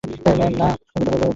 [0.29, 0.67] Ma'am, না!